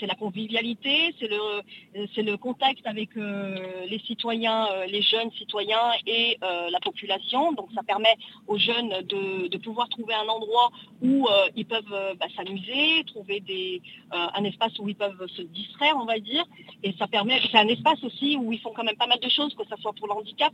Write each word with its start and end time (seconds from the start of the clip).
c'est 0.00 0.06
la 0.06 0.14
convivialité, 0.14 1.14
c'est 1.20 1.28
le, 1.28 1.62
le 1.94 2.36
contact 2.36 2.86
avec 2.86 3.16
euh, 3.16 3.86
les 3.86 3.98
citoyens, 4.00 4.66
euh, 4.72 4.86
les 4.86 5.02
jeunes 5.02 5.30
citoyens 5.32 5.92
et 6.06 6.38
euh, 6.42 6.70
la 6.70 6.80
population. 6.80 7.52
Donc 7.52 7.68
ça 7.74 7.82
permet 7.82 8.16
aux 8.46 8.58
jeunes 8.58 9.02
de, 9.02 9.48
de 9.48 9.58
pouvoir 9.58 9.88
trouver 9.90 10.14
un 10.14 10.28
endroit 10.28 10.70
où 11.02 11.28
ils 11.56 11.66
peuvent 11.66 12.16
bah, 12.18 12.26
s'amuser, 12.36 13.04
trouver 13.06 13.40
des, 13.40 13.82
un 14.10 14.44
espace 14.44 14.78
où 14.78 14.88
ils 14.88 14.96
peuvent 14.96 15.26
se 15.28 15.42
distraire, 15.42 15.94
on 15.96 16.04
va 16.04 16.18
dire. 16.18 16.44
Et 16.82 16.94
ça 16.98 17.06
permet, 17.06 17.40
c'est 17.50 17.58
un 17.58 17.68
espace 17.68 18.02
aussi 18.04 18.36
où 18.36 18.52
ils 18.52 18.60
font 18.60 18.72
quand 18.72 18.84
même 18.84 18.96
pas 18.96 19.06
mal 19.06 19.20
de 19.20 19.28
choses, 19.28 19.54
que 19.54 19.64
ce 19.68 19.76
soit 19.80 19.92
pour 19.92 20.06
le 20.08 20.14
handicap, 20.14 20.52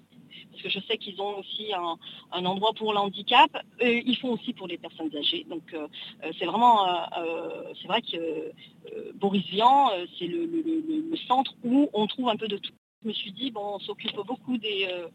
parce 0.51 0.63
que 0.63 0.69
je 0.69 0.81
sais 0.87 0.99
qu'ils 0.99 1.21
ont 1.21 1.39
aussi 1.39 1.73
un, 1.73 1.97
un, 2.33 2.45
endroit 2.45 2.73
pour 2.75 2.93
le 2.93 2.99
handicap. 2.99 3.51
Et 3.81 4.03
ils 4.07 4.17
font 4.17 4.33
aussi 4.33 4.53
pour 4.53 4.67
les 4.67 4.79
personnes 4.79 5.15
âgées. 5.17 5.47
Donc 5.49 5.65
c'est 6.39 6.47
vraiment, 6.47 6.87
c'est 7.81 7.89
vrai 7.89 8.03
que 8.03 8.53
Boris 9.14 9.45
Vian, 9.50 9.91
c'est 10.18 10.27
le, 10.27 11.16
centre 11.27 11.54
où 11.64 11.89
on 11.93 12.07
trouve 12.07 12.29
un 12.29 12.36
peu 12.36 12.49
de 12.49 12.58
tout. 12.58 12.72
Je 13.03 13.09
me 13.09 13.14
suis 13.14 13.32
dit, 13.32 13.50
bon, 13.50 13.75
on 13.75 13.79
s'occupe 13.79 14.17
beaucoup 14.26 14.57
des, 14.59 14.89
euh, 14.90 15.07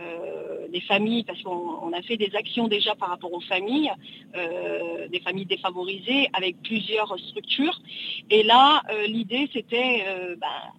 euh, 0.00 0.66
des 0.68 0.80
familles, 0.80 1.22
parce 1.22 1.40
qu'on 1.42 1.92
a 1.92 2.02
fait 2.02 2.16
des 2.16 2.34
actions 2.34 2.66
déjà 2.66 2.94
par 2.96 3.10
rapport 3.10 3.32
aux 3.32 3.40
familles, 3.40 3.92
euh, 4.34 5.06
des 5.08 5.20
familles 5.20 5.46
défavorisées, 5.46 6.28
avec 6.32 6.60
plusieurs 6.62 7.16
structures. 7.18 7.80
Et 8.30 8.42
là, 8.42 8.82
euh, 8.90 9.06
l'idée, 9.06 9.48
c'était 9.52 10.04
ben, 10.36 10.72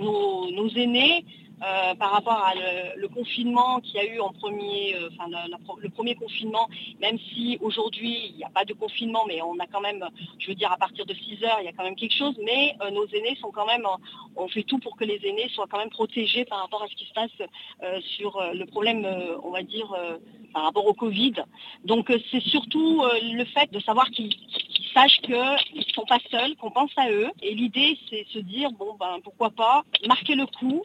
nos, 0.00 0.68
aînés 0.68 1.24
euh, 1.62 1.94
par 1.96 2.12
rapport 2.12 2.40
à 2.44 2.54
le, 2.54 3.08
confinement 3.08 3.80
qu'il 3.80 3.96
y 3.96 3.98
a 3.98 4.04
eu 4.04 4.20
en 4.20 4.32
premier, 4.32 4.94
euh, 4.94 5.08
enfin 5.12 5.28
le 5.80 5.88
premier 5.88 6.14
confinement, 6.14 6.68
même 7.00 7.18
si 7.18 7.58
aujourd'hui 7.60 8.30
il 8.30 8.36
n'y 8.36 8.44
a 8.44 8.50
pas 8.50 8.64
de 8.64 8.74
confinement, 8.74 9.24
mais 9.26 9.42
on 9.42 9.58
a 9.58 9.66
quand 9.66 9.80
même, 9.80 10.06
je 10.38 10.48
veux 10.48 10.54
dire 10.54 10.70
à 10.70 10.76
partir 10.76 11.04
de 11.04 11.14
6 11.14 11.42
heures, 11.44 11.58
il 11.60 11.64
y 11.64 11.68
a 11.68 11.72
quand 11.72 11.82
même 11.82 11.96
quelque 11.96 12.14
chose, 12.14 12.34
mais 12.44 12.76
euh, 12.82 12.90
nos 12.90 13.06
aînés 13.06 13.36
sont 13.40 13.50
quand 13.50 13.66
même, 13.66 13.86
on 14.36 14.46
fait 14.48 14.62
tout 14.62 14.78
pour 14.78 14.96
que 14.96 15.04
les 15.04 15.20
aînés 15.24 15.48
soient 15.48 15.66
quand 15.68 15.78
même 15.78 15.90
protégés 15.90 16.44
par 16.44 16.60
rapport 16.60 16.82
à 16.82 16.88
ce 16.88 16.94
qui 16.94 17.06
se 17.06 17.12
passe 17.12 17.30
sur 18.02 18.40
le 18.52 18.64
problème, 18.66 19.06
on 19.42 19.50
va 19.50 19.62
dire, 19.62 19.94
par 20.52 20.62
rapport 20.64 20.86
au 20.86 20.94
Covid. 20.94 21.34
Donc 21.84 22.12
c'est 22.30 22.42
surtout 22.42 23.02
le 23.22 23.44
fait 23.44 23.70
de 23.72 23.80
savoir 23.80 24.08
qu'ils 24.10 24.28
qu 24.28 24.82
sachent 24.94 25.20
qu'ils 25.22 25.34
ne 25.34 25.92
sont 25.94 26.04
pas 26.04 26.18
seuls, 26.30 26.54
qu'on 26.56 26.70
pense 26.70 26.90
à 26.96 27.10
eux. 27.10 27.30
Et 27.42 27.54
l'idée, 27.54 27.98
c'est 28.08 28.26
se 28.32 28.38
dire, 28.38 28.70
bon, 28.72 28.96
ben 28.98 29.18
pourquoi 29.22 29.50
pas 29.50 29.82
marquer 30.06 30.34
le 30.34 30.46
coup, 30.46 30.82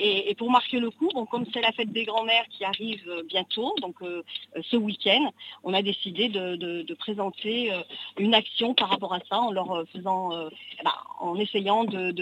et, 0.00 0.34
pour 0.34 0.50
marquer 0.50 0.78
le 0.78 0.90
coup, 0.90 1.08
comme 1.30 1.44
c'est 1.52 1.60
la 1.60 1.72
fête 1.72 1.92
des 1.92 2.04
grands-mères 2.04 2.46
qui 2.50 2.64
arrive 2.64 3.02
euh, 3.08 3.22
bientôt, 3.28 3.74
donc 3.80 3.96
euh, 4.02 4.22
ce 4.70 4.76
week-end, 4.76 5.30
on 5.64 5.74
a 5.74 5.82
décidé 5.82 6.28
de, 6.28 6.94
présenter 6.94 7.72
euh, 7.72 7.82
une 8.18 8.34
action 8.34 8.74
par 8.74 8.88
rapport 8.88 9.14
à 9.14 9.18
ça, 9.28 9.38
en 9.38 9.50
leur 9.50 9.72
euh, 9.72 9.84
faisant, 9.92 10.32
euh, 10.32 10.48
bah, 10.84 10.94
en 11.20 11.36
essayant 11.36 11.84
de, 11.84 12.12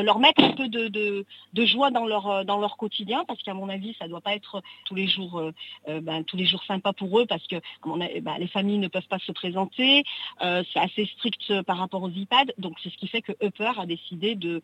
leur, 0.00 0.18
mettre 0.18 0.42
un 0.42 0.52
peu 0.52 0.68
de, 0.68 1.24
joie 1.64 1.90
dans 1.90 2.06
leur, 2.06 2.76
quotidien, 2.76 3.24
parce 3.26 3.42
qu'à 3.42 3.54
mon 3.54 3.68
avis, 3.68 3.94
ça 3.98 4.06
ne 4.06 4.10
doit 4.10 4.20
pas 4.20 4.34
être 4.34 4.62
tous 4.84 4.94
les 4.94 5.06
jours, 5.06 5.42
ben, 5.86 6.24
tous 6.24 6.36
les 6.36 6.46
jours 6.46 6.62
sympa 6.64 6.92
pour 6.92 7.18
eux, 7.18 7.26
parce 7.26 7.46
que 7.46 7.56
ben, 7.84 8.38
les 8.38 8.48
familles 8.48 8.78
ne 8.78 8.88
peuvent 8.88 9.06
pas 9.08 9.18
se 9.18 9.32
présenter, 9.32 10.04
c'est 10.40 10.80
assez 10.80 11.06
strict 11.06 11.62
par 11.62 11.78
rapport 11.78 12.02
aux 12.02 12.10
iPads, 12.10 12.52
donc 12.58 12.78
c'est 12.82 12.90
ce 12.90 12.96
qui 12.96 13.08
fait 13.08 13.22
que 13.22 13.32
Upper 13.42 13.72
a 13.78 13.86
décidé 13.86 14.34
de 14.34 14.62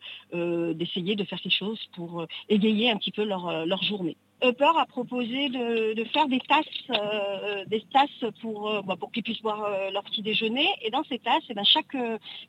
d'essayer 0.73 1.15
de 1.15 1.23
faire 1.23 1.39
quelque 1.39 1.57
chose 1.57 1.79
pour 1.95 2.21
euh, 2.21 2.27
égayer 2.49 2.89
un 2.91 2.97
petit 2.97 3.11
peu 3.11 3.23
leur, 3.23 3.47
euh, 3.47 3.65
leur 3.65 3.83
journée. 3.83 4.17
Upper 4.41 4.71
a 4.77 4.85
proposé 4.85 5.49
de, 5.49 5.93
de 5.93 6.03
faire 6.05 6.27
des 6.27 6.39
tasses, 6.39 6.65
euh, 6.91 7.65
des 7.65 7.83
tasses 7.91 8.31
pour, 8.41 8.69
euh, 8.69 8.81
bah, 8.81 8.95
pour 8.97 9.11
qu'ils 9.11 9.23
puissent 9.23 9.41
boire 9.41 9.65
euh, 9.65 9.91
leur 9.91 10.03
petit 10.03 10.21
déjeuner. 10.21 10.67
Et 10.81 10.91
dans 10.91 11.03
ces 11.03 11.19
tasses, 11.19 11.43
eh 11.49 11.53
ben, 11.53 11.65
chaque, 11.65 11.97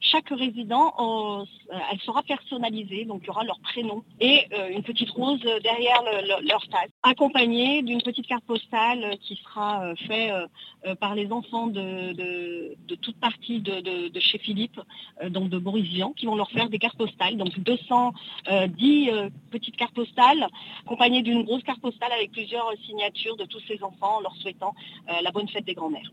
chaque 0.00 0.28
résident, 0.28 0.94
euh, 0.98 1.44
elle 1.91 2.00
sera 2.00 2.22
personnalisée. 2.22 3.05
Donc 3.06 3.22
il 3.22 3.27
y 3.27 3.30
aura 3.30 3.44
leur 3.44 3.58
prénom 3.61 4.05
et 4.20 4.46
une 4.70 4.83
petite 4.83 5.11
rose 5.11 5.41
derrière 5.41 6.02
le, 6.02 6.22
le, 6.22 6.48
leur 6.48 6.66
tasse, 6.68 6.91
accompagnée 7.02 7.83
d'une 7.83 8.02
petite 8.02 8.27
carte 8.27 8.45
postale 8.45 9.17
qui 9.20 9.36
sera 9.36 9.95
faite 10.06 10.33
par 11.00 11.14
les 11.14 11.30
enfants 11.33 11.67
de, 11.67 12.12
de, 12.12 12.77
de 12.86 12.95
toute 12.96 13.18
partie 13.18 13.61
de, 13.61 14.11
chez 14.20 14.39
Philippe, 14.39 14.80
donc 15.29 15.48
de 15.48 15.58
Boris 15.58 15.84
Vian, 15.84 16.12
qui 16.12 16.27
vont 16.27 16.36
leur 16.36 16.50
faire 16.50 16.68
des 16.68 16.79
cartes 16.79 16.98
postales. 16.98 17.36
Donc 17.36 17.58
210 17.58 19.11
petites 19.50 19.77
cartes 19.77 19.95
postales 19.95 20.46
accompagnées 20.84 21.23
d'une 21.23 21.42
grosse 21.45 21.62
carte 21.62 21.80
postale 21.80 22.13
avec 22.13 22.33
plusieurs 22.33 22.73
signatures 22.86 23.36
de 23.36 23.45
tous 23.45 23.61
ces 23.67 23.83
enfants 23.83 24.18
en 24.18 24.20
leur 24.20 24.35
souhaitant 24.36 24.74
euh, 25.08 25.20
la 25.23 25.30
bonne 25.30 25.48
fête 25.48 25.64
des 25.64 25.74
grands-mères. 25.74 26.11